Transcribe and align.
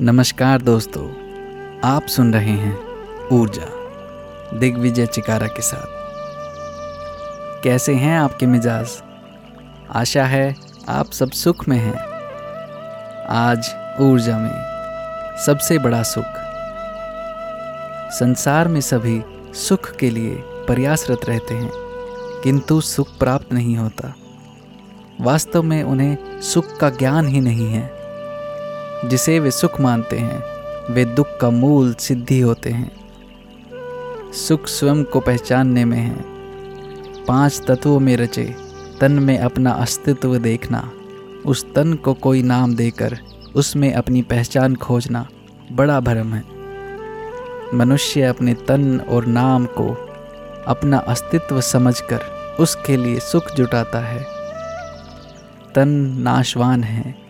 नमस्कार 0.00 0.62
दोस्तों, 0.62 1.08
आप 1.84 2.06
सुन 2.06 2.34
रहे 2.34 2.44
हैं 2.44 2.78
ऊर्जा, 3.32 3.66
दिग्विजय 4.58 5.06
चिकारा 5.06 5.46
के 5.46 5.62
साथ। 5.62 5.86
कैसे 7.62 7.94
हैं 7.94 8.18
आपके 8.18 8.46
मिजाज? 8.46 9.02
आशा 9.90 10.24
है 10.24 10.56
आप 10.88 11.06
सब 11.06 11.30
सुख 11.30 11.68
में 11.68 11.78
हैं। 11.78 11.96
आज 13.28 13.70
ऊर्जा 14.00 14.38
में 14.38 14.62
सबसे 15.46 15.78
बड़ा 15.78 16.02
सुख, 16.02 16.24
संसार 18.12 18.68
में 18.68 18.80
सभी 18.80 19.22
सुख 19.54 19.96
के 19.96 20.10
लिए 20.10 20.36
प्रयासरत 20.40 21.20
रहते 21.24 21.54
हैं, 21.54 21.70
किंतु 22.42 22.80
सुख 22.80 23.18
प्राप्त 23.18 23.52
नहीं 23.52 23.76
होता। 23.76 24.14
वास्तव 25.20 25.62
में 25.62 25.82
उन्हें 25.82 26.40
सुख 26.40 26.78
का 26.78 26.90
ज्ञान 26.90 27.28
ही 27.28 27.40
नहीं 27.40 27.66
है। 27.66 27.97
जिसे 29.04 29.40
वे 29.40 29.50
सुख 29.50 29.80
मानते 29.80 30.18
हैं, 30.18 30.44
वे 30.94 31.04
दुख 31.04 31.38
का 31.40 31.50
मूल 31.50 31.94
सिद्धि 31.94 32.40
होते 32.40 32.70
हैं। 32.70 32.98
सुख 34.32 34.66
स्वयं 34.66 35.04
को 35.04 35.20
पहचानने 35.20 35.84
में 35.84 35.98
है। 35.98 36.24
पाँच 37.24 37.62
तत्वों 37.68 38.00
में 38.00 38.16
रचे, 38.16 38.54
तन 39.00 39.12
में 39.12 39.38
अपना 39.38 39.70
अस्तित्व 39.70 40.38
देखना, 40.38 40.92
उस 41.46 41.74
तन 41.74 41.94
को 41.94 42.14
कोई 42.14 42.42
नाम 42.42 42.74
देकर, 42.74 43.18
उसमें 43.56 43.94
अपनी 43.94 44.22
पहचान 44.22 44.76
खोजना, 44.76 45.28
बड़ा 45.72 46.00
भरम 46.00 46.34
है। 46.34 46.44
मनुष्य 47.74 48.22
अपने 48.22 48.54
तन 48.54 49.00
और 49.00 49.26
नाम 49.26 49.66
को 49.66 50.08
अपना 50.66 50.98
अस्तित्व 50.98 51.60
समझकर, 51.60 52.20
उसके 52.60 52.96
लिए 52.96 53.20
सुख 53.20 53.52
जुटाता 53.56 53.98
है। 53.98 54.26
तन 55.74 55.88
नाशवान 56.18 56.84
है। 56.84 57.27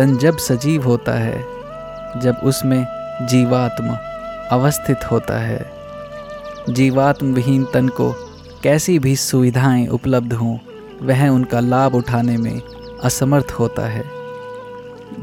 तन 0.00 0.16
जब 0.16 0.36
सजीव 0.36 0.84
होता 0.84 1.12
है, 1.12 1.44
जब 2.20 2.36
उसमें 2.44 2.86
जीवात्म 3.26 3.96
अवस्थित 4.50 4.96
होता 5.10 5.38
है। 5.38 5.70
जीवात्म 6.70 7.34
विहीन 7.34 7.64
तन 7.64 7.88
को 7.88 8.12
कैसी 8.62 8.98
भी 8.98 9.16
सुविधाएँ 9.16 9.86
उपलब्ध 9.86 10.32
हों, 10.32 10.58
वह 11.02 11.28
उनका 11.28 11.60
लाभ 11.60 11.94
उठाने 11.94 12.36
में 12.36 12.62
असमर्थ 13.04 13.50
होता 13.50 13.82
है। 13.82 14.04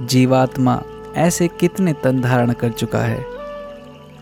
जीवात्मा 0.05 0.81
ऐसे 1.15 1.47
कितने 1.47 1.93
तन 1.93 2.21
धारण 2.21 2.51
कर 2.51 2.69
चुका 2.69 2.99
है, 2.99 3.25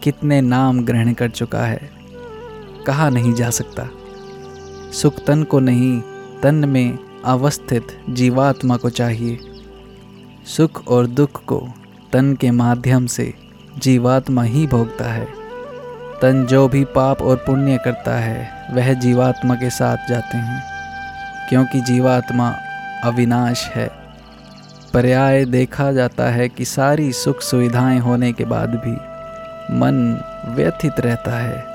कितने 0.03 0.41
नाम 0.41 0.85
ग्रहण 0.85 1.13
कर 1.13 1.30
चुका 1.30 1.59
है, 1.59 1.89
कहा 2.87 3.09
नहीं 3.09 3.33
जा 3.33 3.49
सकता। 3.49 3.87
सुख 4.91 5.13
तन 5.27 5.43
को 5.43 5.59
नहीं, 5.59 6.02
तन 6.43 6.55
में 6.55 6.99
अवस्थित 7.25 7.87
जीवात्मा 8.09 8.77
को 8.77 8.89
चाहिए। 8.89 9.39
सुख 10.45 10.88
और 10.88 11.07
दुख 11.07 11.45
को 11.45 11.67
तन 12.13 12.35
के 12.35 12.51
माध्यम 12.51 13.05
से 13.05 13.33
जीवात्मा 13.77 14.43
ही 14.43 14.67
भोगता 14.67 15.11
है। 15.11 15.25
तन 16.21 16.45
जो 16.45 16.67
भी 16.67 16.83
पाप 16.83 17.21
और 17.21 17.35
पुण्य 17.35 17.79
करता 17.85 18.19
है, 18.19 18.67
वह 18.71 18.93
जीवात्मा 18.93 19.55
के 19.55 19.69
साथ 19.69 20.09
जाते 20.09 20.37
हैं, 20.37 20.63
क्योंकि 21.49 21.81
जीवात्मा 21.81 22.55
अविनाश 23.03 23.71
है। 23.75 23.91
पर्याय 24.93 25.45
देखा 25.45 25.91
जाता 25.91 26.23
है 26.23 26.49
कि 26.49 26.65
सारी 26.65 27.13
सुख 27.13 27.41
सुविधाएँ 27.41 27.99
होने 27.99 28.33
के 28.33 28.45
बाद 28.45 28.69
भी 28.69 28.93
मन 29.75 30.23
व्यथित 30.47 30.99
रहता 30.99 31.39
है। 31.39 31.65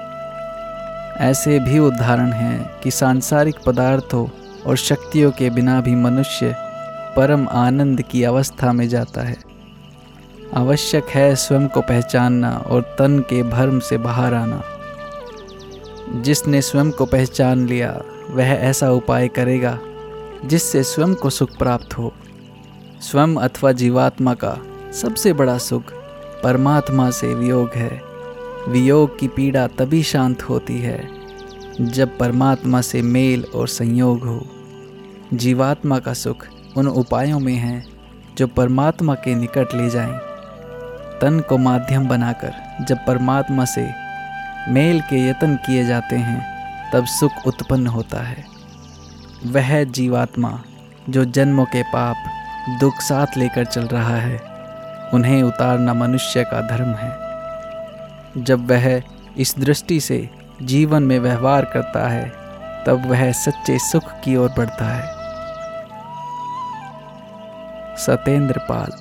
ऐसे 1.30 1.58
भी 1.58 1.78
उदाहरण 1.78 2.32
हैं 2.32 2.70
कि 2.82 2.90
सांसारिक 2.90 3.56
पदार्थों 3.66 4.28
और 4.66 4.76
शक्तियों 4.76 5.30
के 5.30 5.50
बिना 5.50 5.80
भी 5.80 5.94
मनुष्य 5.94 6.69
परम 7.16 7.48
आनंद 7.48 8.02
की 8.02 8.24
अवस्था 8.24 8.72
में 8.72 8.88
जाता 8.88 9.20
है। 9.20 9.36
आवश्यक 10.54 11.04
है 11.04 11.36
स्वयं 11.36 11.68
को 11.68 11.80
पहचानना 11.80 12.56
और 12.56 12.82
तन 12.82 13.18
के 13.18 13.42
भर्म 13.42 13.78
से 13.80 13.98
बाहर 13.98 14.34
आना। 14.34 14.62
जिसने 16.20 16.62
स्वयं 16.62 16.90
को 16.90 17.06
पहचान 17.06 17.66
लिया, 17.66 18.00
वह 18.30 18.48
ऐसा 18.48 18.90
उपाय 18.90 19.28
करेगा 19.28 19.78
जिससे 20.44 20.82
स्वयं 20.82 21.14
को 21.14 21.30
सुख 21.30 21.58
प्राप्त 21.58 21.98
हो। 21.98 22.12
स्वयं 23.00 23.36
अथवा 23.36 23.72
जीवात्मा 23.72 24.34
का 24.34 24.58
सबसे 24.92 25.32
बड़ा 25.32 25.58
सुख 25.58 25.82
परमात्मा 26.42 27.10
से 27.10 27.34
वियोग 27.34 27.70
है। 27.74 28.02
वियोग 28.68 29.18
की 29.18 29.28
पीड़ा 29.28 29.66
तभी 29.66 30.02
शांत 30.02 30.42
होती 30.42 30.78
है 30.78 31.08
जब 31.80 32.18
परमात्मा 32.18 32.80
से 32.80 33.02
मेल 33.02 33.44
और 33.54 33.68
संयोग 33.68 34.24
हो। 34.24 34.46
जीवात्मा 35.34 35.98
का 35.98 36.14
सुख 36.14 36.46
उन 36.76 36.88
उपायों 36.88 37.40
में 37.40 37.54
हैं 37.54 37.86
जो 38.38 38.46
परमात्मा 38.46 39.14
के 39.14 39.34
निकट 39.34 39.74
ले 39.74 39.90
जाएँ। 39.90 40.18
तन 41.20 41.44
को 41.48 41.58
माध्यम 41.58 42.08
बनाकर 42.08 42.54
जब 42.84 42.98
परमात्मा 43.06 43.64
से 43.64 43.90
मेल 44.68 45.00
के 45.00 45.28
यत्न 45.28 45.56
किए 45.56 45.84
जाते 45.84 46.16
हैं, 46.16 46.60
तब 46.92 47.06
सुख 47.06 47.30
उत्पन्न 47.46 47.86
होता 47.86 48.22
है। 48.22 48.44
वह 49.46 49.84
जीवात्मा 49.84 50.62
जो 51.10 51.24
जन्मों 51.24 51.64
के 51.64 51.82
पाप, 51.82 52.16
दुख 52.80 53.00
साथ 53.00 53.26
लेकर 53.36 53.64
चल 53.64 53.84
रहा 53.84 54.16
है, 54.16 54.40
उन्हें 55.14 55.42
उतारना 55.42 55.94
मनुष्य 55.94 56.44
का 56.44 56.60
धर्म 56.60 56.88
है। 56.88 57.18
जब 58.44 58.70
वह 58.70 59.02
इस 59.38 59.54
दृष्टि 59.58 60.00
से 60.00 60.30
जीवन 60.62 61.02
में 61.02 61.18
व्यवहार 61.18 61.64
करता 61.64 62.08
है, 62.08 62.32
तब 62.86 63.02
वह 63.06 63.32
सच्चे 63.32 63.78
सुख 63.78 64.04
की 64.04 64.36
ओर 64.36 64.48
बढ़ता 64.56 64.84
है। 64.84 65.19
सतेंद्र 68.06 68.58
पाल 68.68 68.92